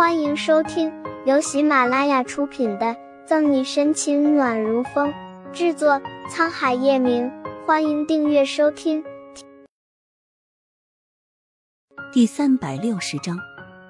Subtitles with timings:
[0.00, 0.90] 欢迎收听
[1.26, 2.86] 由喜马拉雅出品的
[3.26, 5.12] 《赠你深情暖如风》，
[5.52, 7.30] 制作沧海夜明。
[7.66, 9.04] 欢迎订阅收听。
[12.10, 13.38] 第三百六十章，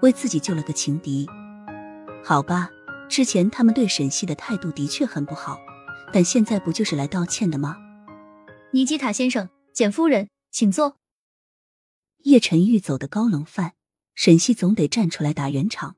[0.03, 1.29] 为自己救了个情敌。
[2.25, 2.69] 好吧，
[3.09, 5.61] 之前他们对沈西的态度的确很不好，
[6.13, 7.77] 但现在不就是来道歉的吗？
[8.73, 10.97] 尼基塔先生，简夫人，请坐。
[12.25, 13.75] 叶晨玉走的高冷范。
[14.17, 15.97] 沈西总得站出来打圆场，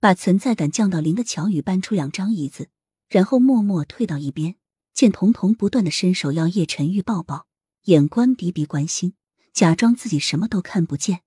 [0.00, 2.70] 把存在感降到零的乔宇搬出两张椅子，
[3.08, 4.56] 然后默默退到一边。
[4.92, 7.46] 见彤彤不断的伸手要叶晨玉抱抱，
[7.84, 9.14] 眼观鼻鼻关心，
[9.52, 11.20] 假装自己什么都看不见。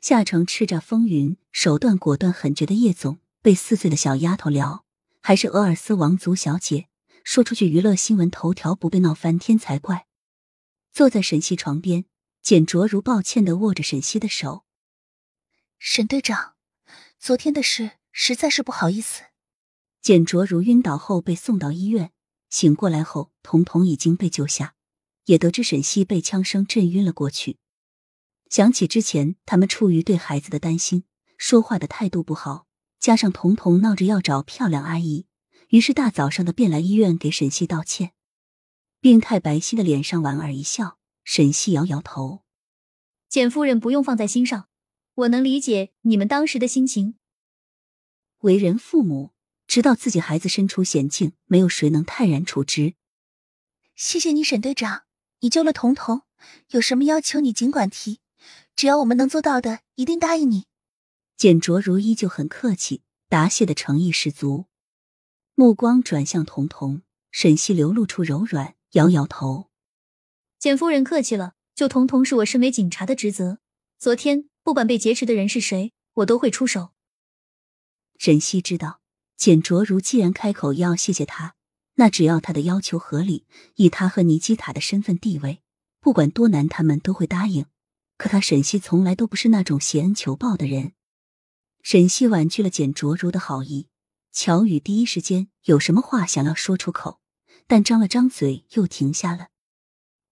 [0.00, 4.84] 夏城叱咤风云、手段果断狠绝的叶总被四岁的小丫头撩，
[5.20, 6.88] 还是俄尔斯王族小姐，
[7.24, 10.06] 说出去娱乐新闻头条不被闹翻天才怪。
[10.92, 12.04] 坐在沈西床边，
[12.40, 14.64] 简卓如抱歉的握着沈西的手。
[15.78, 16.54] 沈队长，
[17.20, 19.24] 昨天的事实在是不好意思。
[20.00, 22.12] 简卓如晕倒后被送到医院，
[22.48, 24.76] 醒过来后，彤彤已经被救下，
[25.24, 27.58] 也得知沈西被枪声震晕了过去。
[28.48, 31.04] 想起之前他们出于对孩子的担心，
[31.36, 32.66] 说话的态度不好，
[33.00, 35.26] 加上彤彤闹着要找漂亮阿姨，
[35.70, 38.12] 于是大早上的便来医院给沈西道歉。
[39.00, 42.44] 病态白皙的脸上莞尔一笑，沈西摇摇头
[43.28, 44.68] ：“简夫人不用放在心上。”
[45.18, 47.16] 我能理解你们当时的心情。
[48.40, 49.32] 为人父母，
[49.66, 52.94] 知道自己孩子身处险境，没有谁能泰然处之。
[53.94, 55.02] 谢谢你，沈队长，
[55.40, 56.22] 你救了彤彤，
[56.70, 58.20] 有什么要求你尽管提，
[58.76, 60.66] 只要我们能做到的，一定答应你。
[61.36, 64.66] 简卓如依旧很客气，答谢的诚意十足。
[65.54, 69.70] 目光转向彤彤，沈西流露出柔软，摇摇头。
[70.58, 73.58] 简夫人客气了，救彤彤是我身为警察的职责。
[73.98, 74.48] 昨天。
[74.64, 76.90] 不管被劫持的人是谁，我都会出手。
[78.18, 79.00] 沈西知道，
[79.36, 81.54] 简卓如既然开口要谢谢他，
[81.94, 85.62] 那只要他的要求合理，以他和尼基塔的身份地位，
[86.00, 87.66] 不管多难，他们都会答应。
[88.16, 90.92] 可他沈西从来都不是那种谢恩求报的人。
[91.82, 93.86] 沈西婉拒了简卓如的好意，
[94.32, 97.20] 乔宇第一时间有什么话想要说出口，
[97.68, 99.50] 但张了张嘴又停下了，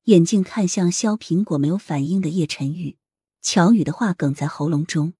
[0.06, 2.98] 眼睛看向削苹果没有反应的叶晨玉。
[3.40, 5.14] 乔宇的话哽在喉咙中，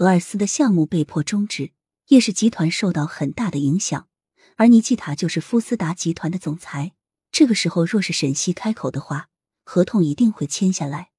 [0.00, 1.72] 俄尔斯的项目被迫终止，
[2.08, 4.08] 叶氏集团受到很大的影响，
[4.56, 6.92] 而尼基塔就是夫斯达集团的总裁。
[7.30, 9.28] 这个时候，若是沈西开口的话，
[9.62, 11.10] 合同一定会签下来。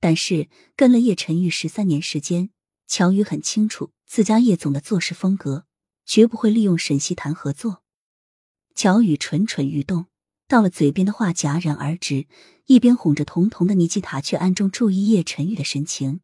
[0.00, 2.50] 但是跟了叶晨玉十三年时间，
[2.86, 5.64] 乔宇很清楚自家叶总的做事风格，
[6.04, 7.82] 绝不会利用沈西谈合作。
[8.74, 10.08] 乔宇蠢蠢欲动。
[10.46, 12.26] 到了嘴边的话戛然而止，
[12.66, 16.20] 一边哄着彤彤的尼基塔却暗中注意叶晨玉的神情。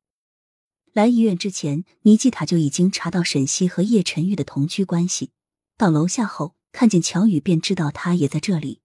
[0.93, 5.31] 来医院之前，尼基塔就已经查到沈西和叶晨玉的同居关系。
[5.77, 8.81] 到楼下后，看见乔宇，便知道他也在这里。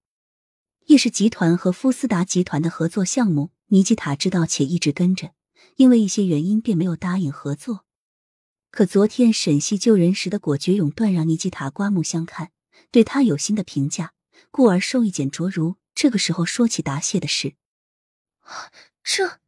[0.85, 5.33] 叶氏集团和夫斯达集团的合作项目，尼基塔知道且一直跟着，
[5.77, 7.85] 因为一些原因便没有答应合作。
[8.69, 12.51] 可昨天沈西救人时的果决勇断，让尼基塔刮目相看，
[12.91, 14.13] 对他有新的评价。
[14.51, 17.55] 故而受益简卓如，这个时候说起答谢的事，
[19.03, 19.39] 这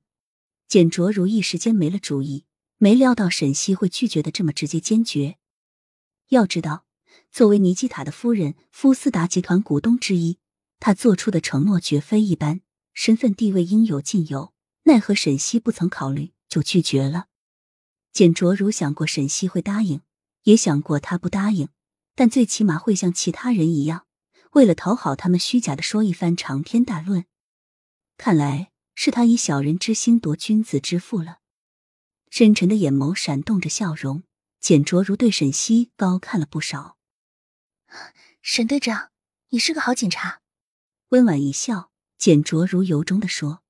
[0.67, 2.45] 简卓如一时间没了主意，
[2.77, 5.37] 没料到沈西会拒绝的这么直接坚决。
[6.29, 6.85] 要知道，
[7.31, 10.39] 作为尼基塔的夫人，夫斯达集团股东之一，
[10.79, 12.59] 他做出的承诺绝非一般，
[12.93, 14.53] 身份地位应有尽有。
[14.83, 17.27] 奈何沈西不曾考虑就拒绝了。
[18.11, 20.01] 简卓如想过沈西会答应，
[20.43, 21.69] 也想过他不答应，
[22.15, 24.05] 但最起码会像其他人一样。
[24.51, 27.25] 为了讨好他们，虚假的说一番长篇大论，
[28.17, 31.37] 看来是他以小人之心夺君子之腹了。
[32.31, 34.23] 深沉的眼眸闪动着笑容，
[34.59, 36.97] 简卓如对沈西高看了不少。
[38.41, 39.11] 沈队长，
[39.49, 40.41] 你是个好警察。
[41.09, 43.61] 温婉一笑，简卓如由衷的说：“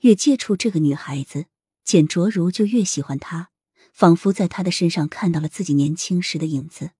[0.00, 1.44] 越接触这个女孩子，
[1.84, 3.50] 简卓如就越喜欢她，
[3.92, 6.92] 仿佛在她的身上看到了自己年轻时的影子。”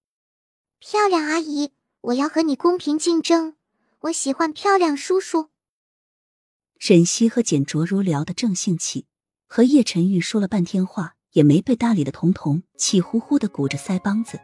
[0.78, 1.72] 漂亮阿姨。
[2.02, 3.56] 我要和你公平竞争，
[4.00, 5.50] 我喜欢漂亮叔叔。
[6.80, 9.04] 沈西和简卓如聊得正兴起，
[9.46, 14.40] 和叶晨玉说了半天话，也没被搭理的彤彤气呼呼的鼓着腮帮子，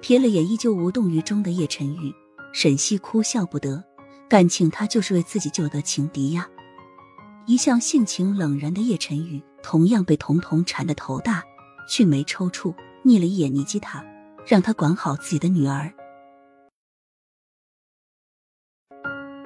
[0.00, 2.14] 瞥了眼依旧无动于衷的叶晨玉，
[2.52, 3.82] 沈西哭笑不得，
[4.28, 6.48] 感情他就是为自己救的情敌呀。
[7.46, 11.42] 一向性情冷然的叶晨玉，同样被彤彤缠得头大，
[11.88, 12.72] 俊眉抽搐，
[13.04, 14.04] 睨了一眼尼基塔，
[14.46, 15.92] 让他管好自己的女儿。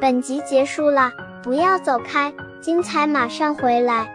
[0.00, 1.12] 本集结束了，
[1.42, 4.13] 不要走开，精彩马上回来。